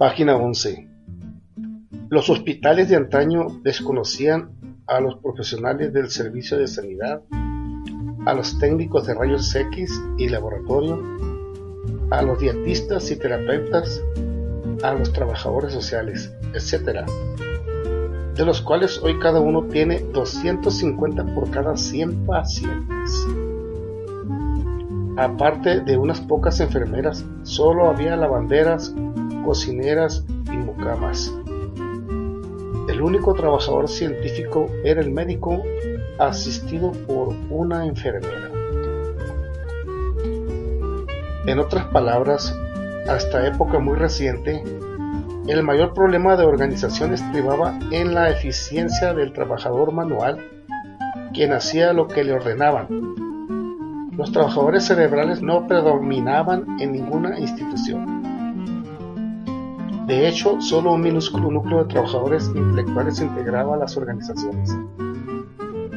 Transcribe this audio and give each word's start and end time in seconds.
Página 0.00 0.34
11. 0.34 0.88
Los 2.08 2.30
hospitales 2.30 2.88
de 2.88 2.96
antaño 2.96 3.48
desconocían 3.62 4.52
a 4.86 4.98
los 4.98 5.16
profesionales 5.16 5.92
del 5.92 6.08
servicio 6.08 6.56
de 6.56 6.68
sanidad, 6.68 7.20
a 8.24 8.32
los 8.32 8.58
técnicos 8.58 9.06
de 9.06 9.12
rayos 9.12 9.54
X 9.54 10.02
y 10.16 10.30
laboratorio, 10.30 11.04
a 12.10 12.22
los 12.22 12.38
dietistas 12.38 13.10
y 13.10 13.16
terapeutas, 13.16 14.02
a 14.82 14.94
los 14.94 15.12
trabajadores 15.12 15.74
sociales, 15.74 16.32
etc. 16.54 17.04
De 18.36 18.46
los 18.46 18.62
cuales 18.62 19.02
hoy 19.02 19.18
cada 19.18 19.40
uno 19.40 19.64
tiene 19.64 20.00
250 20.00 21.34
por 21.34 21.50
cada 21.50 21.76
100 21.76 22.24
pacientes. 22.24 23.26
Aparte 25.18 25.80
de 25.80 25.98
unas 25.98 26.22
pocas 26.22 26.58
enfermeras, 26.60 27.22
solo 27.42 27.90
había 27.90 28.16
lavanderas, 28.16 28.94
cocineras 29.44 30.24
y 30.46 30.56
mucamas. 30.56 31.32
El 32.88 33.02
único 33.02 33.34
trabajador 33.34 33.88
científico 33.88 34.66
era 34.84 35.00
el 35.00 35.10
médico 35.10 35.62
asistido 36.18 36.92
por 37.06 37.34
una 37.50 37.86
enfermera. 37.86 38.50
En 41.46 41.58
otras 41.58 41.86
palabras, 41.86 42.54
hasta 43.08 43.46
época 43.46 43.78
muy 43.78 43.96
reciente, 43.96 44.62
el 45.46 45.62
mayor 45.62 45.94
problema 45.94 46.36
de 46.36 46.44
organización 46.44 47.14
estribaba 47.14 47.78
en 47.90 48.14
la 48.14 48.30
eficiencia 48.30 49.14
del 49.14 49.32
trabajador 49.32 49.92
manual, 49.92 50.38
quien 51.32 51.52
hacía 51.52 51.92
lo 51.92 52.06
que 52.06 52.22
le 52.24 52.34
ordenaban. 52.34 52.86
Los 54.12 54.32
trabajadores 54.32 54.84
cerebrales 54.84 55.40
no 55.42 55.66
predominaban 55.66 56.78
en 56.78 56.92
ninguna 56.92 57.38
institución. 57.38 58.19
De 60.10 60.26
hecho, 60.26 60.60
solo 60.60 60.94
un 60.94 61.02
minúsculo 61.02 61.52
núcleo 61.52 61.84
de 61.84 61.88
trabajadores 61.88 62.50
intelectuales 62.52 63.20
integraba 63.20 63.76
las 63.76 63.96
organizaciones. 63.96 64.76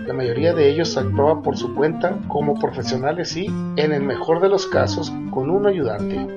La 0.06 0.14
mayoría 0.14 0.54
de 0.54 0.70
ellos 0.70 0.96
actuaba 0.96 1.42
por 1.42 1.58
su 1.58 1.74
cuenta 1.74 2.20
como 2.28 2.54
profesionales 2.60 3.36
y, 3.36 3.48
en 3.76 3.92
el 3.92 4.04
mejor 4.04 4.40
de 4.40 4.50
los 4.50 4.68
casos, 4.68 5.12
con 5.32 5.50
un 5.50 5.66
ayudante. 5.66 6.28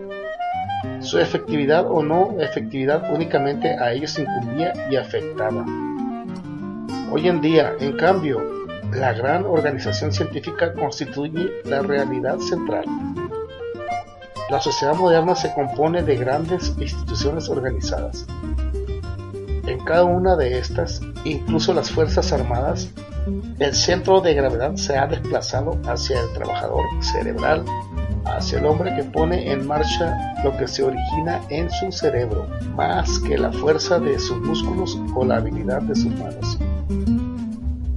Su 1.00 1.18
efectividad 1.18 1.84
o 1.86 2.02
no 2.02 2.40
efectividad 2.40 3.12
únicamente 3.12 3.68
a 3.68 3.92
ellos 3.92 4.18
incumbía 4.18 4.72
y 4.90 4.96
afectaba. 4.96 5.66
Hoy 7.12 7.28
en 7.28 7.42
día, 7.42 7.74
en 7.78 7.92
cambio, 7.98 8.40
la 8.94 9.12
gran 9.12 9.44
organización 9.44 10.12
científica 10.12 10.72
constituye 10.72 11.50
la 11.64 11.82
realidad 11.82 12.38
central. 12.38 12.86
La 14.48 14.60
sociedad 14.60 14.94
moderna 14.94 15.34
se 15.34 15.52
compone 15.54 16.04
de 16.04 16.16
grandes 16.16 16.72
instituciones 16.78 17.48
organizadas. 17.48 18.26
En 19.66 19.80
cada 19.84 20.04
una 20.04 20.36
de 20.36 20.58
estas, 20.58 21.00
incluso 21.24 21.74
las 21.74 21.90
Fuerzas 21.90 22.32
Armadas, 22.32 22.88
el 23.58 23.74
centro 23.74 24.20
de 24.20 24.34
gravedad 24.34 24.76
se 24.76 24.96
ha 24.96 25.08
desplazado 25.08 25.76
hacia 25.88 26.20
el 26.20 26.32
trabajador 26.32 26.84
cerebral, 27.00 27.64
hacia 28.24 28.60
el 28.60 28.66
hombre 28.66 28.94
que 28.94 29.02
pone 29.02 29.50
en 29.50 29.66
marcha 29.66 30.16
lo 30.44 30.56
que 30.56 30.68
se 30.68 30.84
origina 30.84 31.40
en 31.48 31.68
su 31.68 31.90
cerebro, 31.90 32.46
más 32.76 33.18
que 33.18 33.36
la 33.36 33.50
fuerza 33.50 33.98
de 33.98 34.16
sus 34.20 34.38
músculos 34.38 34.96
o 35.16 35.24
la 35.24 35.38
habilidad 35.38 35.82
de 35.82 35.96
sus 35.96 36.14
manos. 36.14 36.56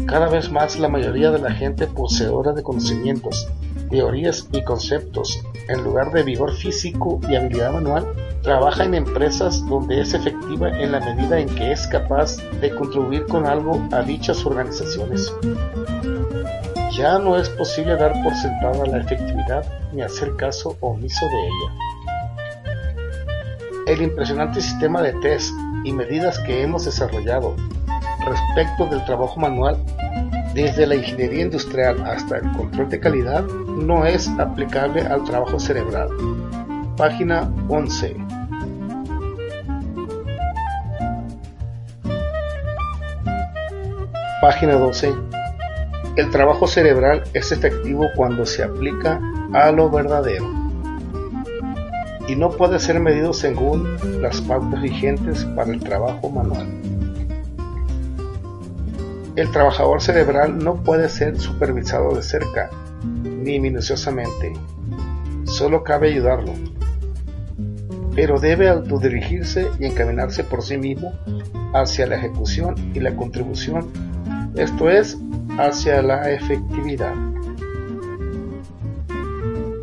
Cada 0.08 0.30
vez 0.30 0.52
más 0.52 0.80
la 0.80 0.89
mayoría 0.89 1.30
de 1.30 1.38
la 1.38 1.52
gente 1.52 1.86
poseedora 1.86 2.53
de 2.53 2.64
conocimientos, 2.64 3.47
teorías 3.92 4.47
y 4.52 4.64
conceptos, 4.64 5.44
en 5.70 5.84
lugar 5.84 6.12
de 6.12 6.23
vigor 6.23 6.52
físico 6.53 7.20
y 7.30 7.36
habilidad 7.36 7.72
manual, 7.72 8.06
trabaja 8.42 8.84
en 8.84 8.95
empresas 8.95 9.64
donde 9.67 10.02
es 10.02 10.14
efectiva 10.14 10.70
en 10.70 10.92
la 10.92 11.00
medida 11.00 11.39
en 11.39 11.48
que 11.49 11.71
es 11.71 11.86
capaz 11.88 12.38
de 12.60 12.73
contribuir 12.73 13.26
con 13.27 13.45
algo 13.45 13.80
a 13.92 14.02
dichas 14.02 14.43
organizaciones. 14.45 15.32
Ya 16.92 17.20
no 17.20 17.38
es 17.38 17.48
posible 17.49 17.95
dar 17.95 18.14
por 18.23 18.33
sentada 18.33 18.86
la 18.88 18.98
efectividad 18.98 19.64
ni 19.93 20.02
hacer 20.02 20.36
caso 20.36 20.76
omiso 20.80 21.26
de 21.26 21.48
ella. 21.48 21.72
El 23.88 24.02
impresionante 24.02 24.61
sistema 24.61 25.02
de 25.02 25.14
test 25.14 25.54
y 25.83 25.93
medidas 25.93 26.39
que 26.39 26.64
hemos 26.64 26.86
desarrollado 26.86 27.55
respecto 28.26 28.88
del 28.88 29.05
trabajo 29.05 29.39
manual 29.39 29.77
desde 30.54 30.87
la 30.87 30.95
ingeniería 30.95 31.43
industrial 31.43 32.02
hasta 32.05 32.37
el 32.37 32.52
control 32.54 32.89
de 32.89 32.99
calidad 32.99 33.43
no 33.43 34.05
es 34.05 34.27
aplicable 34.39 35.02
al 35.02 35.23
trabajo 35.23 35.60
cerebral. 35.60 36.10
Página 36.98 37.52
11. 37.67 38.15
Página 44.42 44.73
12. 44.73 45.14
El 46.15 46.30
trabajo 46.32 46.67
cerebral 46.67 47.23
es 47.33 47.52
efectivo 47.52 48.05
cuando 48.16 48.45
se 48.45 48.64
aplica 48.64 49.21
a 49.54 49.71
lo 49.71 49.89
verdadero 49.89 50.60
y 52.27 52.36
no 52.36 52.52
puede 52.52 52.80
ser 52.80 52.99
medido 52.99 53.33
según 53.33 53.98
las 54.21 54.39
pautas 54.42 54.81
vigentes 54.81 55.45
para 55.55 55.71
el 55.71 55.80
trabajo 55.80 56.30
manual. 56.30 56.89
El 59.39 59.52
trabajador 59.52 60.02
cerebral 60.02 60.61
no 60.61 60.83
puede 60.83 61.08
ser 61.08 61.39
supervisado 61.39 62.14
de 62.14 62.22
cerca 62.22 62.70
ni 63.23 63.58
minuciosamente, 63.58 64.52
solo 65.45 65.82
cabe 65.82 66.10
ayudarlo, 66.10 66.52
pero 68.14 68.38
debe 68.38 68.67
autodirigirse 68.67 69.66
y 69.80 69.86
encaminarse 69.86 70.44
por 70.44 70.61
sí 70.61 70.78
mismo 70.78 71.14
hacia 71.73 72.05
la 72.05 72.17
ejecución 72.17 72.76
y 72.94 72.99
la 72.99 73.16
contribución, 73.16 73.88
esto 74.58 74.89
es, 74.89 75.17
hacia 75.58 76.02
la 76.02 76.30
efectividad. 76.32 77.14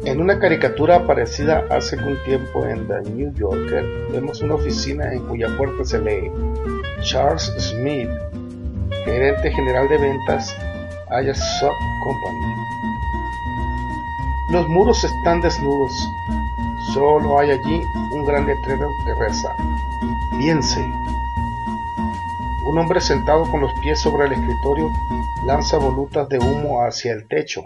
En 0.05 0.21
una 0.21 0.39
caricatura 0.39 0.97
aparecida 0.97 1.65
hace 1.71 1.97
algún 1.97 2.19
tiempo 2.27 2.66
en 2.66 2.87
The 2.87 3.11
New 3.11 3.33
Yorker, 3.33 3.87
vemos 4.12 4.43
una 4.43 4.56
oficina 4.56 5.15
en 5.15 5.25
cuya 5.27 5.49
puerta 5.56 5.83
se 5.83 5.99
lee 5.99 6.31
Charles 7.00 7.55
Smith, 7.56 8.11
gerente 9.06 9.53
general 9.53 9.89
de 9.89 9.99
ventas, 9.99 10.55
Aya 11.11 11.33
Sub 11.33 11.72
Company. 12.03 12.56
Los 14.50 14.69
muros 14.69 15.03
están 15.05 15.41
desnudos. 15.41 15.93
Solo 16.93 17.39
hay 17.39 17.50
allí 17.50 17.83
un 18.12 18.25
gran 18.27 18.47
letrero 18.47 18.89
que 19.05 19.15
reza. 19.15 19.49
Piense. 20.39 20.81
Un 22.66 22.78
hombre 22.78 23.00
sentado 23.00 23.49
con 23.50 23.61
los 23.61 23.72
pies 23.81 24.00
sobre 24.00 24.27
el 24.27 24.33
escritorio 24.33 24.91
lanza 25.47 25.78
volutas 25.78 26.28
de 26.28 26.39
humo 26.39 26.83
hacia 26.83 27.12
el 27.12 27.28
techo. 27.28 27.62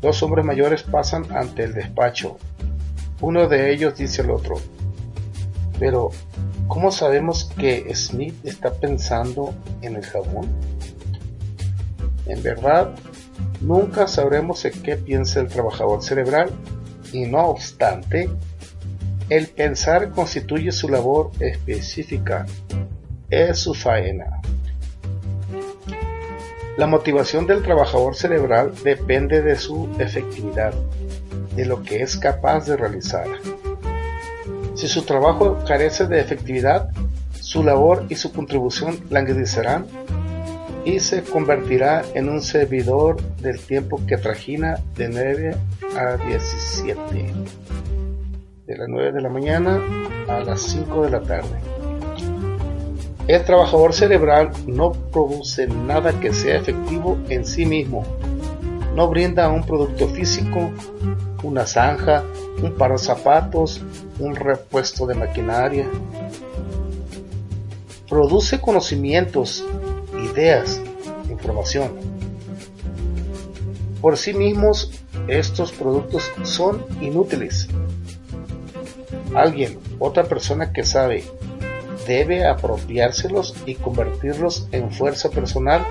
Dos 0.00 0.22
hombres 0.22 0.44
mayores 0.44 0.82
pasan 0.82 1.26
ante 1.36 1.64
el 1.64 1.74
despacho. 1.74 2.38
Uno 3.20 3.46
de 3.46 3.72
ellos 3.72 3.96
dice 3.96 4.22
al 4.22 4.30
otro, 4.30 4.56
pero 5.80 6.12
¿Cómo 6.70 6.92
sabemos 6.92 7.50
que 7.58 7.92
Smith 7.96 8.46
está 8.46 8.72
pensando 8.72 9.52
en 9.82 9.96
el 9.96 10.06
jabón? 10.06 10.46
En 12.26 12.44
verdad, 12.44 12.94
nunca 13.60 14.06
sabremos 14.06 14.64
en 14.64 14.80
qué 14.80 14.94
piensa 14.94 15.40
el 15.40 15.48
trabajador 15.48 16.00
cerebral 16.00 16.50
y 17.12 17.26
no 17.26 17.44
obstante, 17.46 18.30
el 19.28 19.48
pensar 19.48 20.10
constituye 20.10 20.70
su 20.70 20.88
labor 20.88 21.32
específica, 21.40 22.46
es 23.28 23.58
su 23.58 23.74
faena. 23.74 24.40
La 26.76 26.86
motivación 26.86 27.48
del 27.48 27.64
trabajador 27.64 28.14
cerebral 28.14 28.74
depende 28.84 29.42
de 29.42 29.56
su 29.56 29.88
efectividad, 29.98 30.72
de 31.56 31.66
lo 31.66 31.82
que 31.82 32.00
es 32.00 32.16
capaz 32.16 32.66
de 32.66 32.76
realizar. 32.76 33.26
Si 34.80 34.88
su 34.88 35.02
trabajo 35.02 35.58
carece 35.68 36.06
de 36.06 36.20
efectividad, 36.20 36.88
su 37.38 37.62
labor 37.62 38.06
y 38.08 38.14
su 38.14 38.32
contribución 38.32 38.98
languidecerán 39.10 39.84
y 40.86 41.00
se 41.00 41.22
convertirá 41.22 42.02
en 42.14 42.30
un 42.30 42.40
servidor 42.40 43.20
del 43.42 43.60
tiempo 43.60 44.00
que 44.06 44.16
trajina 44.16 44.78
de 44.96 45.08
9 45.10 45.56
a 45.98 46.16
17, 46.16 47.04
de 48.68 48.78
las 48.78 48.88
9 48.88 49.12
de 49.12 49.20
la 49.20 49.28
mañana 49.28 49.82
a 50.26 50.40
las 50.40 50.62
5 50.62 51.02
de 51.02 51.10
la 51.10 51.20
tarde. 51.20 51.58
El 53.28 53.44
trabajador 53.44 53.92
cerebral 53.92 54.50
no 54.66 54.92
produce 54.92 55.66
nada 55.66 56.18
que 56.20 56.32
sea 56.32 56.56
efectivo 56.56 57.18
en 57.28 57.44
sí 57.44 57.66
mismo, 57.66 58.02
no 58.96 59.08
brinda 59.08 59.50
un 59.50 59.62
producto 59.62 60.08
físico, 60.08 60.70
una 61.42 61.66
zanja, 61.66 62.24
un 62.62 62.74
par 62.74 62.92
de 62.92 62.98
zapatos, 62.98 63.80
un 64.18 64.34
repuesto 64.34 65.06
de 65.06 65.14
maquinaria. 65.14 65.88
Produce 68.08 68.60
conocimientos, 68.60 69.64
ideas, 70.32 70.80
información. 71.28 71.92
Por 74.00 74.16
sí 74.16 74.32
mismos, 74.32 74.90
estos 75.28 75.72
productos 75.72 76.30
son 76.42 76.84
inútiles. 77.00 77.68
Alguien, 79.34 79.78
otra 79.98 80.24
persona 80.24 80.72
que 80.72 80.82
sabe, 80.82 81.24
debe 82.06 82.46
apropiárselos 82.46 83.54
y 83.66 83.74
convertirlos 83.74 84.68
en 84.72 84.90
fuerza 84.90 85.30
personal 85.30 85.86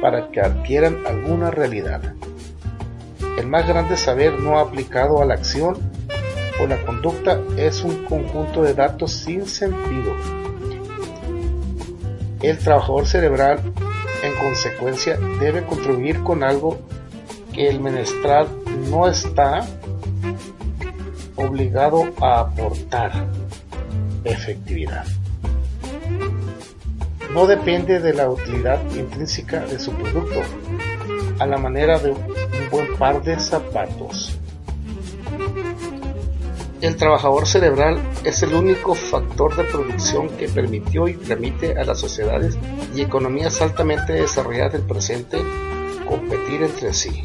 para 0.00 0.30
que 0.30 0.40
adquieran 0.40 1.06
alguna 1.06 1.50
realidad. 1.50 2.14
El 3.36 3.46
más 3.46 3.66
grande 3.68 3.96
saber 3.96 4.38
no 4.40 4.58
aplicado 4.58 5.20
a 5.20 5.24
la 5.24 5.34
acción 5.34 5.76
o 6.58 6.66
la 6.66 6.82
conducta 6.84 7.40
es 7.56 7.82
un 7.82 8.04
conjunto 8.04 8.62
de 8.62 8.74
datos 8.74 9.12
sin 9.12 9.46
sentido. 9.46 10.14
El 12.40 12.58
trabajador 12.58 13.06
cerebral, 13.06 13.60
en 14.22 14.34
consecuencia, 14.36 15.18
debe 15.40 15.64
contribuir 15.64 16.22
con 16.22 16.42
algo 16.42 16.78
que 17.52 17.68
el 17.68 17.80
menestral 17.80 18.48
no 18.90 19.06
está 19.08 19.66
obligado 21.36 22.04
a 22.20 22.40
aportar 22.40 23.26
efectividad. 24.24 25.04
No 27.32 27.46
depende 27.46 28.00
de 28.00 28.14
la 28.14 28.30
utilidad 28.30 28.80
intrínseca 28.94 29.60
de 29.60 29.78
su 29.78 29.92
producto, 29.92 30.40
a 31.38 31.46
la 31.46 31.58
manera 31.58 31.98
de 31.98 32.14
buen 32.70 32.96
par 32.96 33.22
de 33.22 33.38
zapatos. 33.38 34.38
El 36.80 36.96
trabajador 36.96 37.46
cerebral 37.46 37.98
es 38.22 38.42
el 38.42 38.54
único 38.54 38.94
factor 38.94 39.56
de 39.56 39.64
producción 39.64 40.28
que 40.36 40.48
permitió 40.48 41.08
y 41.08 41.14
permite 41.14 41.78
a 41.78 41.84
las 41.84 41.98
sociedades 41.98 42.58
y 42.94 43.00
economías 43.00 43.62
altamente 43.62 44.12
desarrolladas 44.12 44.74
del 44.74 44.82
presente 44.82 45.38
competir 46.06 46.62
entre 46.62 46.92
sí. 46.92 47.24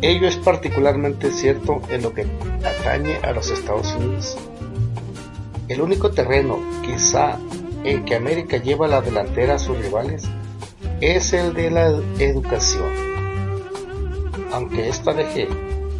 Ello 0.00 0.26
es 0.26 0.36
particularmente 0.36 1.30
cierto 1.30 1.80
en 1.88 2.02
lo 2.02 2.12
que 2.12 2.26
atañe 2.64 3.16
a 3.22 3.32
los 3.32 3.50
Estados 3.50 3.94
Unidos. 3.94 4.36
El 5.68 5.80
único 5.80 6.10
terreno, 6.10 6.58
quizá, 6.82 7.38
en 7.84 8.04
que 8.04 8.14
América 8.14 8.56
lleva 8.56 8.88
la 8.88 9.00
delantera 9.00 9.54
a 9.54 9.58
sus 9.58 9.78
rivales 9.78 10.24
es 11.02 11.32
el 11.32 11.52
de 11.52 11.68
la 11.68 11.88
educación. 12.20 12.88
Aunque 14.52 14.88
esta 14.88 15.12
deje 15.12 15.48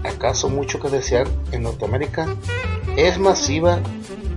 acaso 0.05 0.49
mucho 0.49 0.79
que 0.79 0.89
desear 0.91 1.27
en 1.51 1.65
Norteamérica, 1.65 2.29
es 2.97 3.19
masiva 3.19 3.81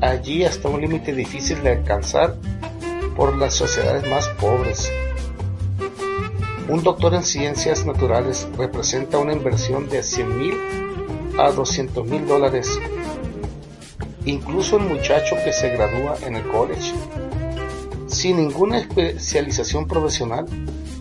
allí 0.02 0.44
hasta 0.44 0.68
un 0.68 0.82
límite 0.82 1.14
difícil 1.14 1.62
de 1.62 1.74
alcanzar 1.74 2.38
por 3.16 3.38
las 3.38 3.54
sociedades 3.54 4.10
más 4.10 4.28
pobres. 4.40 4.92
Un 6.68 6.82
doctor 6.82 7.14
en 7.14 7.24
ciencias 7.24 7.86
naturales 7.86 8.48
representa 8.58 9.20
una 9.20 9.34
inversión 9.34 9.88
de 9.88 10.02
100 10.02 10.38
mil 10.38 10.56
a 11.38 11.52
200 11.52 12.08
mil 12.08 12.26
dólares. 12.26 12.80
Incluso 14.26 14.78
el 14.78 14.86
muchacho 14.86 15.36
que 15.44 15.54
se 15.54 15.70
gradúa 15.70 16.18
en 16.26 16.38
el 16.38 16.48
college 16.48 16.92
sin 18.26 18.38
ninguna 18.38 18.80
especialización 18.80 19.88
profesional 19.88 20.48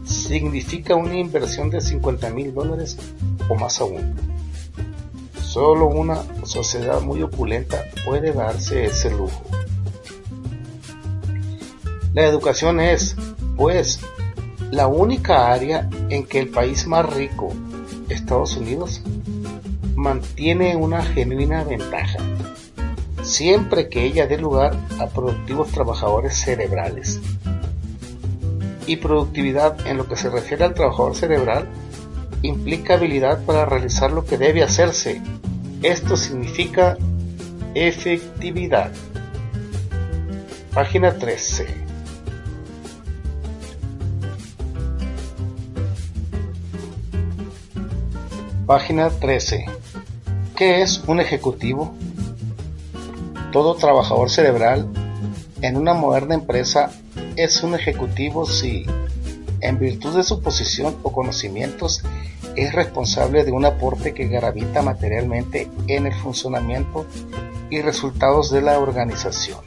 significa 0.04 0.94
una 0.94 1.14
inversión 1.14 1.70
de 1.70 1.80
50 1.80 2.28
mil 2.28 2.52
dólares 2.52 2.98
o 3.48 3.54
más 3.54 3.80
aún. 3.80 4.14
Solo 5.40 5.86
una 5.86 6.22
sociedad 6.44 7.00
muy 7.00 7.22
opulenta 7.22 7.82
puede 8.04 8.34
darse 8.34 8.84
ese 8.84 9.08
lujo. 9.08 9.42
La 12.12 12.26
educación 12.26 12.78
es, 12.78 13.16
pues, 13.56 14.00
la 14.70 14.86
única 14.86 15.50
área 15.50 15.88
en 16.10 16.26
que 16.26 16.40
el 16.40 16.50
país 16.50 16.86
más 16.86 17.10
rico, 17.10 17.54
Estados 18.10 18.54
Unidos, 18.58 19.00
mantiene 19.96 20.76
una 20.76 21.02
genuina 21.02 21.64
ventaja, 21.64 22.18
siempre 23.34 23.88
que 23.88 24.04
ella 24.04 24.28
dé 24.28 24.38
lugar 24.38 24.76
a 25.00 25.08
productivos 25.08 25.72
trabajadores 25.72 26.36
cerebrales. 26.36 27.20
Y 28.86 28.96
productividad 28.96 29.84
en 29.88 29.96
lo 29.96 30.06
que 30.06 30.14
se 30.16 30.31
refiere 30.31 30.64
al 30.64 30.75
trabajador 30.75 31.16
cerebral 31.16 31.66
implica 32.42 32.94
habilidad 32.94 33.44
para 33.44 33.64
realizar 33.64 34.12
lo 34.12 34.25
que 34.25 34.38
debe 34.38 34.62
hacerse. 34.62 35.20
Esto 35.82 36.16
significa 36.16 36.96
efectividad. 37.75 38.92
Página 40.72 41.14
13. 41.14 41.66
Página 48.66 49.10
13. 49.10 49.66
¿Qué 50.54 50.82
es 50.82 51.02
un 51.08 51.19
ejecutivo? 51.19 51.96
Todo 53.54 53.76
trabajador 53.76 54.30
cerebral 54.30 54.88
en 55.62 55.76
una 55.76 55.94
moderna 55.94 56.34
empresa 56.34 56.90
es 57.36 57.62
un 57.62 57.76
ejecutivo 57.76 58.46
si, 58.46 58.84
en 59.60 59.78
virtud 59.78 60.16
de 60.16 60.24
su 60.24 60.42
posición 60.42 60.96
o 61.04 61.12
conocimientos, 61.12 62.02
es 62.56 62.72
responsable 62.72 63.44
de 63.44 63.52
un 63.52 63.64
aporte 63.64 64.12
que 64.12 64.26
gravita 64.26 64.82
materialmente 64.82 65.70
en 65.86 66.06
el 66.08 66.14
funcionamiento 66.14 67.06
y 67.70 67.80
resultados 67.80 68.50
de 68.50 68.60
la 68.60 68.80
organización. 68.80 69.60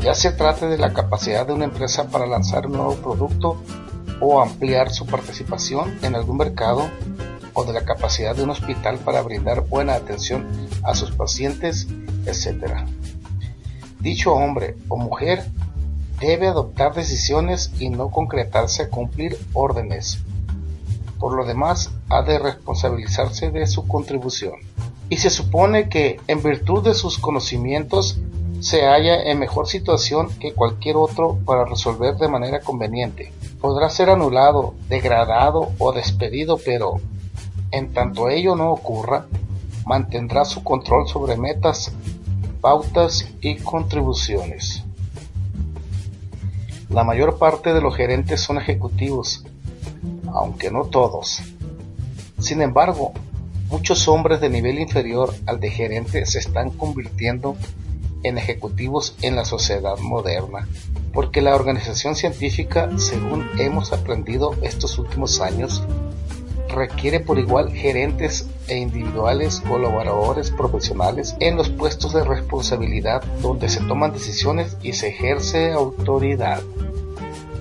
Ya 0.00 0.14
se 0.14 0.32
trate 0.32 0.66
de 0.66 0.78
la 0.78 0.92
capacidad 0.92 1.46
de 1.46 1.52
una 1.52 1.66
empresa 1.66 2.08
para 2.08 2.26
lanzar 2.26 2.66
un 2.66 2.72
nuevo 2.72 2.96
producto 2.96 3.62
o 4.20 4.40
ampliar 4.40 4.90
su 4.90 5.06
participación 5.06 5.96
en 6.02 6.16
algún 6.16 6.38
mercado 6.38 6.90
o 7.52 7.64
de 7.64 7.72
la 7.72 7.84
capacidad 7.84 8.34
de 8.34 8.42
un 8.42 8.50
hospital 8.50 8.98
para 8.98 9.22
brindar 9.22 9.60
buena 9.68 9.94
atención 9.94 10.44
a 10.82 10.96
sus 10.96 11.12
pacientes, 11.12 11.86
etc. 12.26 12.74
Dicho 14.00 14.34
hombre 14.34 14.76
o 14.88 14.96
mujer 14.96 15.44
debe 16.20 16.48
adoptar 16.48 16.94
decisiones 16.94 17.72
y 17.78 17.90
no 17.90 18.10
concretarse 18.10 18.84
a 18.84 18.90
cumplir 18.90 19.38
órdenes. 19.52 20.18
Por 21.18 21.34
lo 21.34 21.44
demás, 21.44 21.90
ha 22.08 22.22
de 22.22 22.38
responsabilizarse 22.38 23.50
de 23.50 23.66
su 23.66 23.86
contribución. 23.86 24.54
Y 25.08 25.18
se 25.18 25.30
supone 25.30 25.88
que, 25.88 26.20
en 26.26 26.42
virtud 26.42 26.82
de 26.82 26.94
sus 26.94 27.18
conocimientos, 27.18 28.18
se 28.60 28.82
halla 28.82 29.22
en 29.22 29.38
mejor 29.38 29.68
situación 29.68 30.28
que 30.40 30.52
cualquier 30.52 30.96
otro 30.96 31.38
para 31.44 31.64
resolver 31.64 32.16
de 32.16 32.28
manera 32.28 32.60
conveniente. 32.60 33.32
Podrá 33.60 33.90
ser 33.90 34.10
anulado, 34.10 34.74
degradado 34.88 35.72
o 35.78 35.92
despedido, 35.92 36.58
pero 36.64 37.00
en 37.70 37.92
tanto 37.92 38.28
ello 38.28 38.56
no 38.56 38.70
ocurra, 38.70 39.26
mantendrá 39.84 40.44
su 40.44 40.64
control 40.64 41.06
sobre 41.08 41.36
metas, 41.36 41.92
pautas 42.66 43.28
y 43.42 43.58
contribuciones. 43.58 44.82
La 46.90 47.04
mayor 47.04 47.38
parte 47.38 47.72
de 47.72 47.80
los 47.80 47.94
gerentes 47.94 48.40
son 48.40 48.58
ejecutivos, 48.58 49.44
aunque 50.34 50.72
no 50.72 50.86
todos. 50.86 51.42
Sin 52.40 52.62
embargo, 52.62 53.12
muchos 53.68 54.08
hombres 54.08 54.40
de 54.40 54.48
nivel 54.48 54.80
inferior 54.80 55.32
al 55.46 55.60
de 55.60 55.70
gerente 55.70 56.26
se 56.26 56.40
están 56.40 56.70
convirtiendo 56.70 57.56
en 58.24 58.36
ejecutivos 58.36 59.14
en 59.22 59.36
la 59.36 59.44
sociedad 59.44 59.98
moderna, 59.98 60.66
porque 61.12 61.42
la 61.42 61.54
organización 61.54 62.16
científica, 62.16 62.90
según 62.98 63.48
hemos 63.60 63.92
aprendido 63.92 64.56
estos 64.62 64.98
últimos 64.98 65.40
años, 65.40 65.84
requiere 66.68 67.20
por 67.20 67.38
igual 67.38 67.70
gerentes 67.70 68.48
e 68.68 68.76
individuales 68.76 69.60
colaboradores 69.60 70.50
profesionales 70.50 71.36
en 71.40 71.56
los 71.56 71.68
puestos 71.68 72.12
de 72.12 72.24
responsabilidad 72.24 73.22
donde 73.42 73.68
se 73.68 73.80
toman 73.80 74.12
decisiones 74.12 74.76
y 74.82 74.92
se 74.92 75.08
ejerce 75.08 75.72
autoridad. 75.72 76.62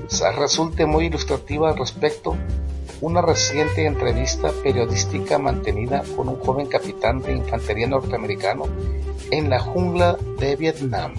Quizás 0.08 0.36
resulte 0.36 0.86
muy 0.86 1.06
ilustrativa 1.06 1.70
al 1.70 1.78
respecto 1.78 2.36
una 3.02 3.22
reciente 3.22 3.86
entrevista 3.86 4.52
periodística 4.64 5.38
mantenida 5.38 6.04
con 6.16 6.30
un 6.30 6.40
joven 6.40 6.68
capitán 6.68 7.22
de 7.22 7.34
infantería 7.34 7.88
norteamericano 7.88 8.66
en 9.32 9.50
la 9.50 9.60
jungla 9.60 10.18
de 10.40 10.56
Vietnam. 10.56 11.14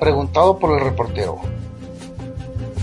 Preguntado 0.00 0.58
por 0.58 0.78
el 0.78 0.84
reportero, 0.84 1.38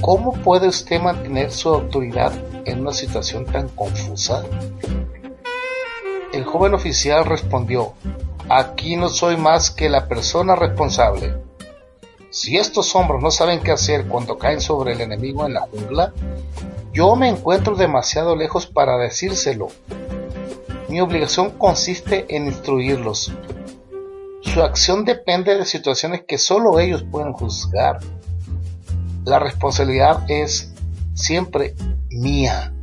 ¿cómo 0.01 0.33
puede 0.33 0.67
usted 0.67 1.01
mantener 1.01 1.51
su 1.51 1.69
autoridad 1.69 2.33
en 2.65 2.81
una 2.81 2.93
situación 2.93 3.45
tan 3.45 3.69
confusa? 3.69 4.43
El 6.33 6.45
joven 6.45 6.73
oficial 6.73 7.25
respondió, 7.25 7.93
aquí 8.49 8.95
no 8.95 9.09
soy 9.09 9.37
más 9.37 9.69
que 9.71 9.89
la 9.89 10.07
persona 10.07 10.55
responsable. 10.55 11.35
Si 12.31 12.57
estos 12.57 12.95
hombres 12.95 13.21
no 13.21 13.29
saben 13.29 13.59
qué 13.59 13.71
hacer 13.71 14.07
cuando 14.07 14.39
caen 14.39 14.59
sobre 14.59 14.93
el 14.93 15.01
enemigo 15.01 15.45
en 15.45 15.53
la 15.53 15.61
jungla, 15.61 16.13
yo 16.91 17.15
me 17.15 17.29
encuentro 17.29 17.75
demasiado 17.75 18.35
lejos 18.35 18.65
para 18.65 18.97
decírselo. 18.97 19.67
Mi 20.89 20.99
obligación 20.99 21.51
consiste 21.51 22.25
en 22.35 22.47
instruirlos. 22.47 23.31
Su 24.41 24.61
acción 24.61 25.05
depende 25.05 25.55
de 25.55 25.65
situaciones 25.65 26.23
que 26.27 26.37
solo 26.37 26.79
ellos 26.79 27.03
pueden 27.03 27.33
juzgar. 27.33 27.99
La 29.25 29.39
responsabilidad 29.39 30.23
es 30.27 30.72
siempre 31.13 31.75
mía. 32.09 32.73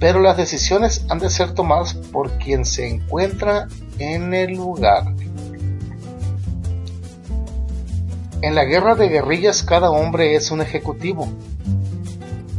pero 0.00 0.20
las 0.20 0.36
decisiones 0.36 1.04
han 1.08 1.18
de 1.18 1.28
ser 1.28 1.54
tomadas 1.54 1.94
por 1.94 2.30
quien 2.38 2.64
se 2.64 2.88
encuentra 2.88 3.66
en 3.98 4.32
el 4.32 4.52
lugar. 4.52 5.12
En 8.42 8.54
la 8.54 8.64
guerra 8.64 8.94
de 8.94 9.08
guerrillas 9.08 9.64
cada 9.64 9.90
hombre 9.90 10.36
es 10.36 10.52
un 10.52 10.60
ejecutivo. 10.60 11.28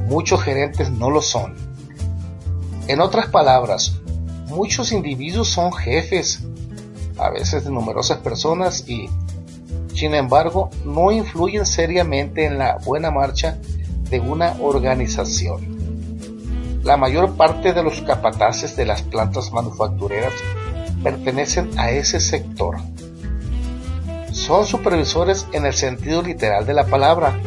Muchos 0.09 0.41
gerentes 0.41 0.91
no 0.91 1.09
lo 1.09 1.21
son. 1.21 1.55
En 2.87 2.99
otras 2.99 3.27
palabras, 3.27 4.01
muchos 4.47 4.91
individuos 4.91 5.47
son 5.47 5.71
jefes, 5.71 6.43
a 7.17 7.29
veces 7.29 7.63
de 7.63 7.71
numerosas 7.71 8.17
personas 8.17 8.83
y, 8.89 9.09
sin 9.93 10.13
embargo, 10.13 10.69
no 10.83 11.11
influyen 11.11 11.65
seriamente 11.65 12.45
en 12.45 12.57
la 12.57 12.77
buena 12.83 13.11
marcha 13.11 13.59
de 14.09 14.19
una 14.19 14.55
organización. 14.59 15.79
La 16.83 16.97
mayor 16.97 17.35
parte 17.35 17.73
de 17.73 17.83
los 17.83 18.01
capataces 18.01 18.75
de 18.75 18.85
las 18.85 19.01
plantas 19.01 19.51
manufactureras 19.51 20.33
pertenecen 21.03 21.69
a 21.77 21.91
ese 21.91 22.19
sector. 22.19 22.77
Son 24.31 24.65
supervisores 24.65 25.47
en 25.51 25.65
el 25.65 25.73
sentido 25.73 26.21
literal 26.21 26.65
de 26.65 26.73
la 26.73 26.85
palabra, 26.85 27.37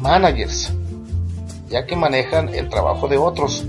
managers, 0.00 0.72
ya 1.68 1.86
que 1.86 1.96
manejan 1.96 2.48
el 2.48 2.68
trabajo 2.68 3.06
de 3.08 3.18
otros, 3.18 3.64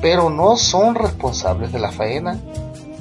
pero 0.00 0.30
no 0.30 0.56
son 0.56 0.94
responsables 0.94 1.72
de 1.72 1.78
la 1.78 1.92
faena 1.92 2.40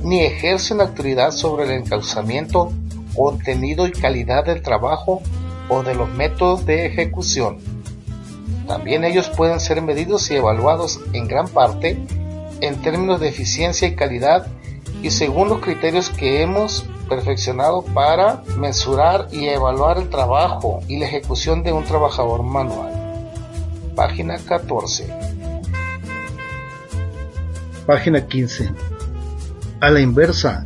ni 0.03 0.19
ejercen 0.19 0.81
autoridad 0.81 1.31
sobre 1.31 1.63
el 1.65 1.71
encauzamiento, 1.71 2.71
contenido 3.15 3.87
y 3.87 3.91
calidad 3.91 4.45
del 4.45 4.61
trabajo 4.61 5.21
o 5.69 5.81
de 5.81 5.95
los 5.95 6.09
métodos 6.09 6.65
de 6.65 6.85
ejecución. 6.85 7.72
También 8.67 9.03
ellos 9.03 9.29
pueden 9.29 9.59
ser 9.59 9.81
medidos 9.81 10.29
y 10.31 10.35
evaluados 10.35 10.99
en 11.13 11.27
gran 11.27 11.47
parte 11.47 11.97
en 12.61 12.81
términos 12.81 13.19
de 13.19 13.27
eficiencia 13.27 13.87
y 13.87 13.95
calidad 13.95 14.47
y 15.01 15.11
según 15.11 15.49
los 15.49 15.59
criterios 15.59 16.09
que 16.09 16.41
hemos 16.41 16.85
perfeccionado 17.09 17.83
para 17.83 18.41
mesurar 18.57 19.27
y 19.31 19.47
evaluar 19.47 19.97
el 19.97 20.09
trabajo 20.09 20.79
y 20.87 20.97
la 20.97 21.05
ejecución 21.05 21.63
de 21.63 21.73
un 21.73 21.83
trabajador 21.83 22.43
manual. 22.43 22.93
Página 23.95 24.37
14. 24.37 25.13
Página 27.85 28.25
15. 28.25 28.71
A 29.81 29.89
la 29.89 29.99
inversa, 29.99 30.65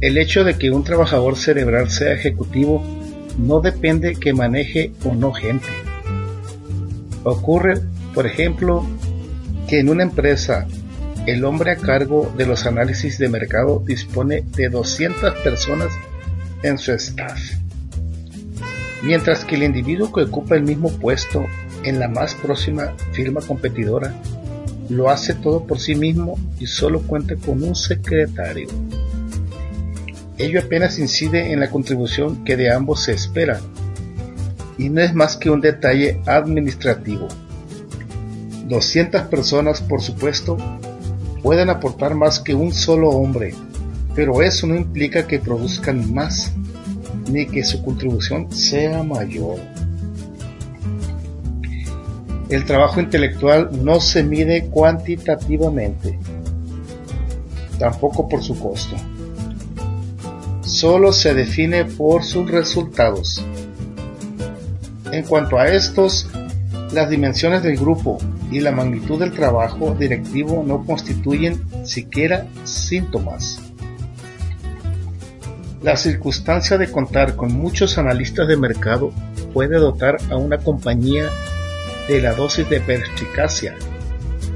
el 0.00 0.18
hecho 0.18 0.42
de 0.42 0.58
que 0.58 0.72
un 0.72 0.82
trabajador 0.82 1.36
cerebral 1.36 1.88
sea 1.88 2.12
ejecutivo 2.12 2.82
no 3.38 3.60
depende 3.60 4.16
que 4.16 4.34
maneje 4.34 4.92
o 5.04 5.14
no 5.14 5.32
gente 5.32 5.68
Ocurre, 7.24 7.80
por 8.14 8.26
ejemplo, 8.26 8.84
que 9.68 9.80
en 9.80 9.88
una 9.88 10.02
empresa 10.02 10.66
el 11.26 11.44
hombre 11.44 11.70
a 11.70 11.76
cargo 11.76 12.32
de 12.36 12.46
los 12.46 12.66
análisis 12.66 13.18
de 13.18 13.28
mercado 13.28 13.82
dispone 13.86 14.42
de 14.56 14.68
200 14.68 15.34
personas 15.36 15.92
en 16.62 16.78
su 16.78 16.92
staff, 16.92 17.40
mientras 19.02 19.44
que 19.44 19.54
el 19.54 19.62
individuo 19.62 20.12
que 20.12 20.22
ocupa 20.22 20.56
el 20.56 20.62
mismo 20.62 20.90
puesto 20.90 21.46
en 21.84 22.00
la 22.00 22.08
más 22.08 22.34
próxima 22.34 22.94
firma 23.12 23.40
competidora 23.40 24.14
lo 24.88 25.10
hace 25.10 25.34
todo 25.34 25.64
por 25.64 25.78
sí 25.78 25.94
mismo 25.94 26.38
y 26.58 26.66
solo 26.66 27.02
cuenta 27.02 27.36
con 27.36 27.62
un 27.62 27.74
secretario. 27.74 28.68
Ello 30.38 30.60
apenas 30.60 30.98
incide 30.98 31.52
en 31.52 31.60
la 31.60 31.70
contribución 31.70 32.44
que 32.44 32.56
de 32.56 32.72
ambos 32.72 33.04
se 33.04 33.12
espera, 33.12 33.60
y 34.78 34.88
no 34.88 35.00
es 35.00 35.14
más 35.14 35.36
que 35.36 35.50
un 35.50 35.60
detalle 35.60 36.20
administrativo. 36.26 37.28
200 38.68 39.22
personas, 39.22 39.80
por 39.80 40.00
supuesto, 40.00 40.56
pueden 41.42 41.70
aportar 41.70 42.14
más 42.14 42.40
que 42.40 42.54
un 42.54 42.72
solo 42.72 43.10
hombre, 43.10 43.54
pero 44.14 44.42
eso 44.42 44.66
no 44.66 44.76
implica 44.76 45.26
que 45.26 45.38
produzcan 45.38 46.12
más, 46.12 46.52
ni 47.30 47.46
que 47.46 47.64
su 47.64 47.82
contribución 47.82 48.50
sea 48.52 49.02
mayor. 49.02 49.58
El 52.48 52.64
trabajo 52.64 53.00
intelectual 53.00 53.70
no 53.82 54.00
se 54.00 54.22
mide 54.22 54.66
cuantitativamente, 54.66 56.18
tampoco 57.78 58.28
por 58.28 58.42
su 58.42 58.58
costo. 58.58 58.96
Solo 60.62 61.12
se 61.12 61.34
define 61.34 61.84
por 61.84 62.24
sus 62.24 62.50
resultados. 62.50 63.44
En 65.12 65.24
cuanto 65.24 65.58
a 65.58 65.68
estos, 65.68 66.26
las 66.90 67.10
dimensiones 67.10 67.62
del 67.62 67.76
grupo 67.76 68.16
y 68.50 68.60
la 68.60 68.72
magnitud 68.72 69.20
del 69.20 69.32
trabajo 69.32 69.94
directivo 69.94 70.64
no 70.66 70.86
constituyen 70.86 71.62
siquiera 71.84 72.46
síntomas. 72.64 73.60
La 75.82 75.98
circunstancia 75.98 76.78
de 76.78 76.90
contar 76.90 77.36
con 77.36 77.52
muchos 77.52 77.98
analistas 77.98 78.48
de 78.48 78.56
mercado 78.56 79.12
puede 79.52 79.76
dotar 79.76 80.16
a 80.30 80.36
una 80.36 80.56
compañía 80.56 81.28
de 82.08 82.22
la 82.22 82.32
dosis 82.32 82.70
de 82.70 82.80
perspicacia, 82.80 83.74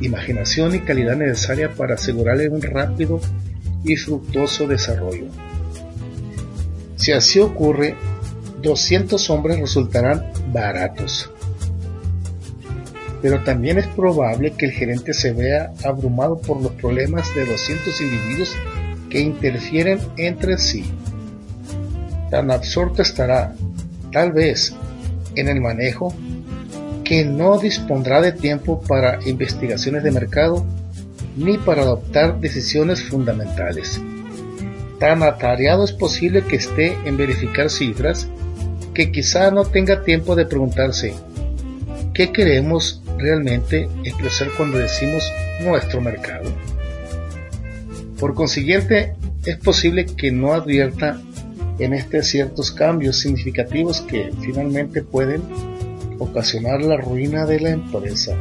imaginación 0.00 0.74
y 0.74 0.80
calidad 0.80 1.16
necesaria 1.16 1.70
para 1.74 1.96
asegurarle 1.96 2.48
un 2.48 2.62
rápido 2.62 3.20
y 3.84 3.96
fructuoso 3.96 4.66
desarrollo. 4.66 5.26
Si 6.96 7.12
así 7.12 7.40
ocurre, 7.40 7.94
200 8.66 9.30
hombres 9.30 9.60
resultarán 9.60 10.30
baratos. 10.52 11.30
Pero 13.22 13.42
también 13.44 13.78
es 13.78 13.86
probable 13.86 14.52
que 14.52 14.66
el 14.66 14.72
gerente 14.72 15.14
se 15.14 15.32
vea 15.32 15.72
abrumado 15.84 16.38
por 16.38 16.60
los 16.60 16.72
problemas 16.72 17.34
de 17.34 17.46
200 17.46 18.00
individuos 18.00 18.54
que 19.08 19.20
interfieren 19.20 20.00
entre 20.16 20.58
sí. 20.58 20.84
Tan 22.30 22.50
absorto 22.50 23.02
estará, 23.02 23.54
tal 24.12 24.32
vez, 24.32 24.74
en 25.36 25.48
el 25.48 25.60
manejo 25.60 26.12
que 27.04 27.24
no 27.24 27.58
dispondrá 27.58 28.20
de 28.20 28.32
tiempo 28.32 28.80
para 28.80 29.20
investigaciones 29.26 30.02
de 30.02 30.10
mercado 30.10 30.66
ni 31.36 31.56
para 31.56 31.82
adoptar 31.82 32.40
decisiones 32.40 33.02
fundamentales. 33.02 34.00
Tan 34.98 35.22
atareado 35.22 35.84
es 35.84 35.92
posible 35.92 36.42
que 36.42 36.56
esté 36.56 36.96
en 37.04 37.16
verificar 37.16 37.70
cifras 37.70 38.26
que 38.96 39.12
quizá 39.12 39.50
no 39.50 39.66
tenga 39.66 40.02
tiempo 40.04 40.34
de 40.34 40.46
preguntarse 40.46 41.12
qué 42.14 42.32
queremos 42.32 43.02
realmente 43.18 43.90
expresar 44.04 44.48
cuando 44.56 44.78
decimos 44.78 45.22
nuestro 45.62 46.00
mercado. 46.00 46.50
Por 48.18 48.32
consiguiente, 48.32 49.12
es 49.44 49.58
posible 49.58 50.06
que 50.06 50.32
no 50.32 50.54
advierta 50.54 51.20
en 51.78 51.92
este 51.92 52.22
ciertos 52.22 52.72
cambios 52.72 53.18
significativos 53.18 54.00
que 54.00 54.32
finalmente 54.40 55.02
pueden 55.02 55.42
ocasionar 56.18 56.80
la 56.80 56.96
ruina 56.96 57.44
de 57.44 57.60
la 57.60 57.70
empresa. 57.72 58.34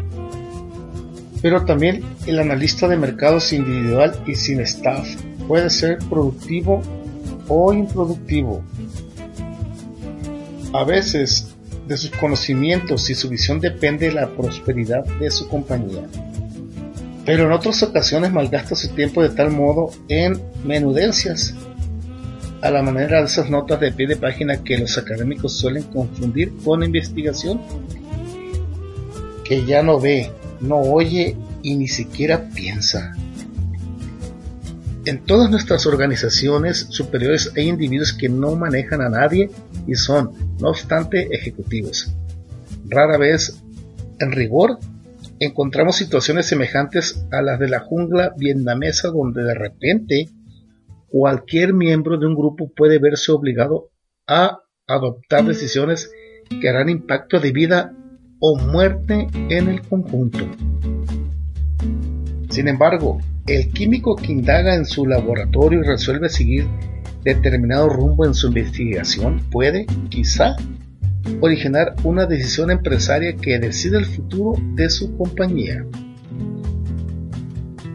Pero 1.41 1.65
también 1.65 2.01
el 2.27 2.39
analista 2.39 2.87
de 2.87 2.95
mercados 2.95 3.51
individual 3.51 4.17
y 4.25 4.35
sin 4.35 4.61
staff 4.61 5.05
puede 5.49 5.69
ser 5.69 5.97
productivo 6.09 6.81
o 7.49 7.73
improductivo 7.73 8.63
a 10.77 10.83
veces 10.83 11.55
de 11.87 11.97
sus 11.97 12.11
conocimientos 12.11 13.09
y 13.09 13.15
su 13.15 13.29
visión 13.29 13.59
depende 13.59 14.11
la 14.11 14.29
prosperidad 14.29 15.05
de 15.19 15.29
su 15.31 15.47
compañía. 15.47 16.03
Pero 17.25 17.45
en 17.45 17.51
otras 17.51 17.81
ocasiones 17.83 18.31
malgasta 18.31 18.75
su 18.75 18.89
tiempo 18.89 19.21
de 19.21 19.29
tal 19.29 19.51
modo 19.51 19.91
en 20.09 20.39
menudencias, 20.63 21.55
a 22.61 22.71
la 22.71 22.81
manera 22.81 23.19
de 23.19 23.25
esas 23.25 23.49
notas 23.49 23.79
de 23.79 23.91
pie 23.91 24.07
de 24.07 24.15
página 24.15 24.63
que 24.63 24.77
los 24.77 24.97
académicos 24.97 25.53
suelen 25.53 25.83
confundir 25.83 26.51
con 26.63 26.83
investigación, 26.83 27.61
que 29.43 29.65
ya 29.65 29.83
no 29.83 29.99
ve, 29.99 30.31
no 30.61 30.77
oye 30.77 31.37
y 31.61 31.75
ni 31.75 31.87
siquiera 31.87 32.49
piensa. 32.55 33.13
En 35.05 35.23
todas 35.23 35.51
nuestras 35.51 35.85
organizaciones 35.85 36.87
superiores 36.89 37.51
hay 37.55 37.69
individuos 37.69 38.11
que 38.11 38.27
no 38.27 38.55
manejan 38.55 39.01
a 39.01 39.09
nadie 39.09 39.51
y 39.85 39.93
son, 39.93 40.31
no 40.59 40.69
obstante, 40.69 41.27
ejecutivos. 41.31 42.11
Rara 42.89 43.17
vez, 43.17 43.61
en 44.19 44.31
rigor, 44.31 44.79
encontramos 45.39 45.97
situaciones 45.97 46.47
semejantes 46.47 47.23
a 47.31 47.43
las 47.43 47.59
de 47.59 47.69
la 47.69 47.81
jungla 47.81 48.33
vietnamesa 48.35 49.09
donde 49.09 49.43
de 49.43 49.53
repente 49.53 50.29
cualquier 51.07 51.75
miembro 51.75 52.17
de 52.17 52.25
un 52.25 52.35
grupo 52.35 52.71
puede 52.75 52.97
verse 52.97 53.31
obligado 53.31 53.91
a 54.27 54.61
adoptar 54.87 55.45
decisiones 55.45 56.09
que 56.49 56.67
harán 56.67 56.89
impacto 56.89 57.39
de 57.39 57.51
vida 57.51 57.93
o 58.39 58.57
muerte 58.57 59.27
en 59.49 59.67
el 59.67 59.81
conjunto. 59.81 60.39
Sin 62.55 62.69
embargo, 62.69 63.19
el 63.47 63.67
químico 63.73 64.15
que 64.15 64.31
indaga 64.31 64.75
en 64.75 64.85
su 64.85 65.05
laboratorio 65.05 65.81
y 65.81 65.83
resuelve 65.83 66.29
seguir 66.29 66.65
determinado 67.21 67.89
rumbo 67.89 68.25
en 68.25 68.33
su 68.33 68.47
investigación 68.47 69.41
puede, 69.51 69.85
quizá, 70.07 70.55
originar 71.41 71.95
una 72.05 72.25
decisión 72.25 72.71
empresaria 72.71 73.35
que 73.35 73.59
decide 73.59 73.97
el 73.97 74.05
futuro 74.05 74.53
de 74.75 74.89
su 74.89 75.17
compañía. 75.17 75.85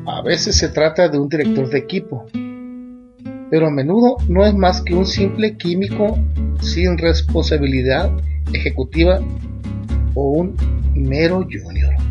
A 0.06 0.20
veces 0.20 0.56
se 0.56 0.68
trata 0.68 1.08
de 1.08 1.18
un 1.18 1.30
director 1.30 1.70
de 1.70 1.78
equipo, 1.78 2.26
pero 3.50 3.66
a 3.66 3.70
menudo 3.70 4.18
no 4.28 4.44
es 4.44 4.52
más 4.52 4.82
que 4.82 4.94
un 4.94 5.06
simple 5.06 5.56
químico 5.56 6.18
sin 6.60 6.98
responsabilidad 6.98 8.10
ejecutiva 8.52 9.20
o 10.12 10.32
un 10.32 10.54
mero 10.94 11.46
junior. 11.50 12.09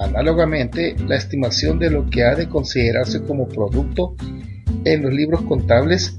Análogamente, 0.00 0.96
la 1.06 1.16
estimación 1.16 1.78
de 1.78 1.90
lo 1.90 2.08
que 2.08 2.24
ha 2.24 2.34
de 2.34 2.48
considerarse 2.48 3.22
como 3.22 3.46
producto 3.46 4.16
en 4.86 5.02
los 5.02 5.12
libros 5.12 5.42
contables 5.42 6.18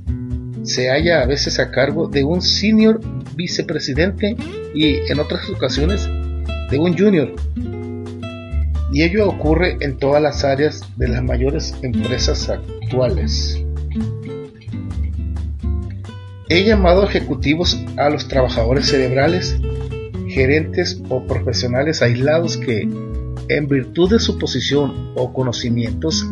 se 0.62 0.90
halla 0.90 1.24
a 1.24 1.26
veces 1.26 1.58
a 1.58 1.72
cargo 1.72 2.08
de 2.08 2.24
un 2.24 2.44
senior 2.44 3.02
vicepresidente 3.36 4.36
y 4.76 4.98
en 5.12 5.20
otras 5.20 5.50
ocasiones 5.50 6.08
de 6.70 6.78
un 6.78 6.96
junior. 6.96 7.34
Y 8.94 9.02
ello 9.02 9.28
ocurre 9.28 9.78
en 9.80 9.98
todas 9.98 10.22
las 10.22 10.44
áreas 10.44 10.82
de 10.98 11.08
las 11.08 11.24
mayores 11.24 11.74
empresas 11.82 12.50
actuales. 12.50 13.64
He 16.50 16.64
llamado 16.66 17.04
ejecutivos 17.04 17.84
a 17.98 18.12
los 18.12 18.28
trabajadores 18.28 18.86
cerebrales, 18.86 19.58
gerentes 20.28 21.02
o 21.10 21.26
profesionales 21.26 22.04
aislados 22.04 22.58
que, 22.58 22.88
en 23.50 23.68
virtud 23.68 24.12
de 24.12 24.20
su 24.20 24.38
posición 24.38 25.14
o 25.16 25.34
conocimientos, 25.34 26.28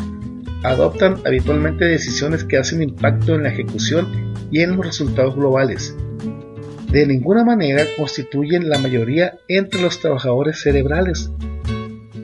adoptan 0.64 1.18
habitualmente 1.26 1.86
decisiones 1.86 2.44
que 2.44 2.58
hacen 2.58 2.82
impacto 2.82 3.36
en 3.36 3.44
la 3.44 3.50
ejecución 3.50 4.34
y 4.52 4.62
en 4.62 4.76
los 4.76 4.86
resultados 4.86 5.36
globales. 5.36 5.96
De 6.92 7.06
ninguna 7.06 7.44
manera 7.44 7.84
constituyen 7.98 8.68
la 8.70 8.80
mayoría 8.80 9.38
entre 9.48 9.82
los 9.82 10.00
trabajadores 10.00 10.60
cerebrales, 10.62 11.32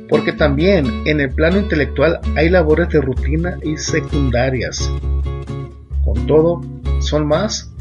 porque 0.09 0.33
también 0.33 1.03
en 1.05 1.19
el 1.19 1.29
plano 1.29 1.59
intelectual 1.59 2.19
hay 2.35 2.49
labores 2.49 2.89
de 2.89 3.01
rutina 3.01 3.57
y 3.63 3.77
secundarias. 3.77 4.91
Con 6.03 6.25
todo, 6.27 6.61
son 6.99 7.27
más 7.27 7.71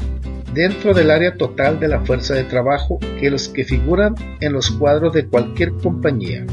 dentro 0.53 0.93
del 0.93 1.11
área 1.11 1.35
total 1.35 1.79
de 1.79 1.87
la 1.87 1.99
fuerza 2.01 2.33
de 2.33 2.45
trabajo 2.45 2.97
que 3.19 3.29
los 3.29 3.49
que 3.49 3.65
figuran 3.65 4.15
en 4.39 4.53
los 4.53 4.71
cuadros 4.71 5.13
de 5.13 5.27
cualquier 5.27 5.73
compañía. 5.73 6.45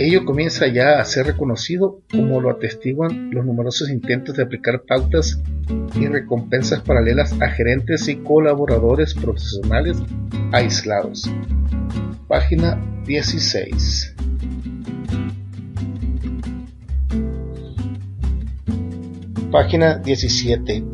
Ello 0.00 0.24
comienza 0.24 0.68
ya 0.68 1.00
a 1.00 1.04
ser 1.04 1.26
reconocido 1.26 2.02
como 2.08 2.40
lo 2.40 2.50
atestiguan 2.50 3.32
los 3.32 3.44
numerosos 3.44 3.90
intentos 3.90 4.36
de 4.36 4.44
aplicar 4.44 4.82
pautas 4.82 5.42
y 5.96 6.06
recompensas 6.06 6.82
paralelas 6.82 7.34
a 7.42 7.48
gerentes 7.48 8.06
y 8.06 8.14
colaboradores 8.18 9.12
profesionales 9.14 9.96
aislados. 10.52 11.28
Página 12.28 12.80
16. 13.06 14.14
Página 19.50 19.98
17. 19.98 20.84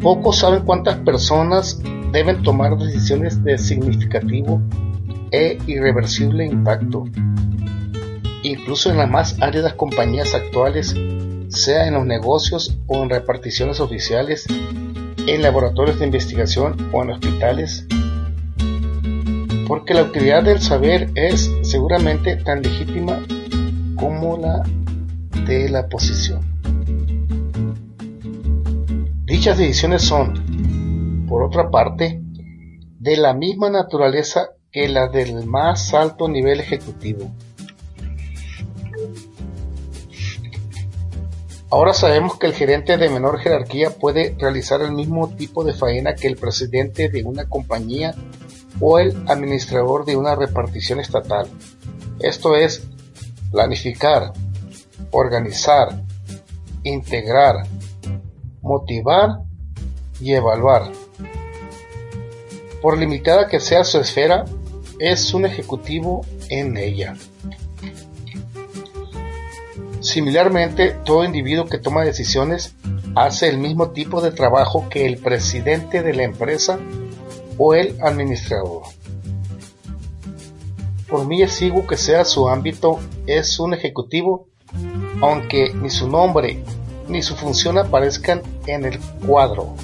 Pocos 0.00 0.40
saben 0.40 0.64
cuántas 0.64 0.96
personas 0.96 1.80
deben 2.10 2.42
tomar 2.42 2.76
decisiones 2.76 3.44
de 3.44 3.56
significativo 3.56 4.60
e 5.30 5.58
irreversible 5.68 6.44
impacto 6.44 7.04
incluso 8.44 8.90
en 8.90 8.98
las 8.98 9.10
más 9.10 9.40
áridas 9.42 9.74
compañías 9.74 10.34
actuales, 10.34 10.94
sea 11.48 11.86
en 11.86 11.94
los 11.94 12.06
negocios 12.06 12.76
o 12.86 13.02
en 13.02 13.10
reparticiones 13.10 13.80
oficiales, 13.80 14.46
en 15.26 15.42
laboratorios 15.42 15.98
de 15.98 16.04
investigación 16.04 16.90
o 16.92 17.02
en 17.02 17.10
hospitales, 17.10 17.86
porque 19.66 19.94
la 19.94 20.02
utilidad 20.02 20.44
del 20.44 20.60
saber 20.60 21.10
es 21.14 21.50
seguramente 21.62 22.36
tan 22.36 22.62
legítima 22.62 23.22
como 23.96 24.36
la 24.36 24.62
de 25.46 25.70
la 25.70 25.88
posición. 25.88 26.42
Dichas 29.24 29.56
decisiones 29.56 30.02
son, 30.02 31.26
por 31.26 31.42
otra 31.42 31.70
parte, 31.70 32.20
de 32.98 33.16
la 33.16 33.32
misma 33.32 33.70
naturaleza 33.70 34.50
que 34.70 34.88
la 34.88 35.08
del 35.08 35.46
más 35.46 35.94
alto 35.94 36.28
nivel 36.28 36.60
ejecutivo. 36.60 37.32
Ahora 41.74 41.92
sabemos 41.92 42.38
que 42.38 42.46
el 42.46 42.54
gerente 42.54 42.96
de 42.98 43.08
menor 43.08 43.40
jerarquía 43.40 43.90
puede 43.90 44.36
realizar 44.38 44.80
el 44.80 44.92
mismo 44.92 45.30
tipo 45.30 45.64
de 45.64 45.72
faena 45.72 46.14
que 46.14 46.28
el 46.28 46.36
presidente 46.36 47.08
de 47.08 47.24
una 47.24 47.48
compañía 47.48 48.14
o 48.78 49.00
el 49.00 49.24
administrador 49.26 50.04
de 50.04 50.14
una 50.14 50.36
repartición 50.36 51.00
estatal. 51.00 51.48
Esto 52.20 52.54
es, 52.54 52.86
planificar, 53.50 54.32
organizar, 55.10 56.00
integrar, 56.84 57.66
motivar 58.62 59.40
y 60.20 60.34
evaluar. 60.34 60.92
Por 62.80 62.98
limitada 62.98 63.48
que 63.48 63.58
sea 63.58 63.82
su 63.82 63.98
esfera, 63.98 64.44
es 65.00 65.34
un 65.34 65.44
ejecutivo 65.44 66.24
en 66.50 66.76
ella. 66.76 67.16
Similarmente, 70.04 70.94
todo 71.02 71.24
individuo 71.24 71.64
que 71.64 71.78
toma 71.78 72.04
decisiones 72.04 72.74
hace 73.14 73.48
el 73.48 73.56
mismo 73.56 73.92
tipo 73.92 74.20
de 74.20 74.32
trabajo 74.32 74.86
que 74.90 75.06
el 75.06 75.16
presidente 75.16 76.02
de 76.02 76.12
la 76.12 76.24
empresa 76.24 76.78
o 77.56 77.72
el 77.72 77.96
administrador. 78.02 78.82
Por 81.08 81.24
muy 81.24 81.42
exiguo 81.42 81.86
que 81.86 81.96
sea 81.96 82.26
su 82.26 82.50
ámbito, 82.50 83.00
es 83.26 83.58
un 83.58 83.72
ejecutivo, 83.72 84.46
aunque 85.22 85.72
ni 85.72 85.88
su 85.88 86.06
nombre 86.06 86.62
ni 87.08 87.22
su 87.22 87.34
función 87.34 87.78
aparezcan 87.78 88.42
en 88.66 88.84
el 88.84 88.98
cuadro, 89.26 89.74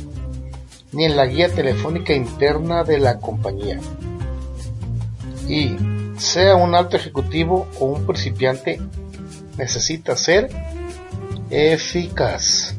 ni 0.93 1.07
en 1.07 1.17
la 1.17 1.25
guía 1.25 1.49
telefónica 1.49 2.13
interna 2.13 2.85
de 2.85 2.99
la 2.99 3.19
compañía. 3.21 3.81
Y 5.49 5.77
sea 6.19 6.57
un 6.57 6.75
alto 6.75 6.99
ejecutivo 6.99 7.67
o 7.81 7.87
un 7.87 8.05
principiante, 8.05 8.79
necesita 9.61 10.17
ser 10.17 10.49
eficaz. 11.51 12.75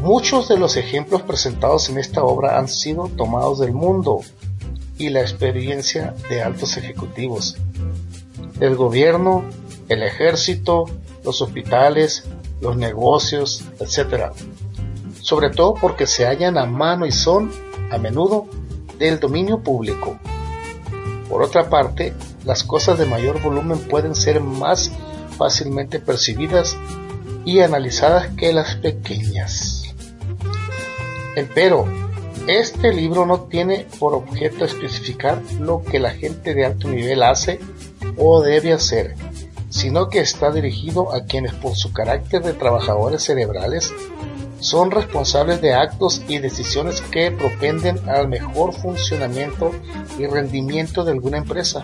Muchos 0.00 0.48
de 0.48 0.56
los 0.58 0.76
ejemplos 0.76 1.22
presentados 1.22 1.90
en 1.90 1.98
esta 1.98 2.24
obra 2.24 2.58
han 2.58 2.66
sido 2.66 3.08
tomados 3.08 3.60
del 3.60 3.72
mundo 3.72 4.20
y 4.96 5.10
la 5.10 5.20
experiencia 5.20 6.14
de 6.30 6.42
altos 6.42 6.76
ejecutivos, 6.78 7.56
del 8.58 8.74
gobierno, 8.74 9.44
el 9.88 10.02
ejército, 10.02 10.86
los 11.24 11.42
hospitales, 11.42 12.24
los 12.60 12.76
negocios, 12.76 13.64
etc. 13.80 14.32
Sobre 15.20 15.50
todo 15.50 15.74
porque 15.74 16.06
se 16.06 16.26
hallan 16.26 16.56
a 16.56 16.64
mano 16.64 17.04
y 17.04 17.12
son, 17.12 17.52
a 17.90 17.98
menudo, 17.98 18.46
del 18.98 19.20
dominio 19.20 19.62
público. 19.62 20.18
Por 21.28 21.42
otra 21.42 21.68
parte, 21.68 22.14
las 22.44 22.64
cosas 22.64 22.98
de 22.98 23.06
mayor 23.06 23.40
volumen 23.40 23.78
pueden 23.78 24.14
ser 24.14 24.40
más 24.40 24.90
fácilmente 25.38 25.98
percibidas 25.98 26.76
y 27.44 27.60
analizadas 27.60 28.28
que 28.36 28.52
las 28.52 28.76
pequeñas. 28.76 29.94
Empero, 31.34 31.86
este 32.46 32.92
libro 32.92 33.24
no 33.24 33.42
tiene 33.42 33.86
por 33.98 34.14
objeto 34.14 34.64
especificar 34.64 35.40
lo 35.60 35.82
que 35.82 35.98
la 35.98 36.10
gente 36.10 36.54
de 36.54 36.64
alto 36.64 36.88
nivel 36.88 37.22
hace 37.22 37.60
o 38.16 38.42
debe 38.42 38.72
hacer, 38.72 39.14
sino 39.70 40.08
que 40.08 40.20
está 40.20 40.50
dirigido 40.50 41.14
a 41.14 41.24
quienes 41.24 41.54
por 41.54 41.76
su 41.76 41.92
carácter 41.92 42.42
de 42.42 42.52
trabajadores 42.52 43.22
cerebrales 43.22 43.92
son 44.60 44.90
responsables 44.90 45.60
de 45.60 45.74
actos 45.74 46.22
y 46.28 46.38
decisiones 46.38 47.00
que 47.00 47.32
propenden 47.32 47.98
al 48.08 48.28
mejor 48.28 48.72
funcionamiento 48.72 49.72
y 50.18 50.26
rendimiento 50.26 51.04
de 51.04 51.12
alguna 51.12 51.38
empresa. 51.38 51.82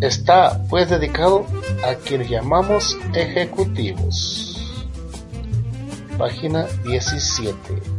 Está 0.00 0.60
pues 0.68 0.90
dedicado 0.90 1.46
a 1.82 1.94
quienes 1.94 2.28
llamamos 2.28 2.96
ejecutivos. 3.14 4.84
Página 6.18 6.66
17. 6.84 7.95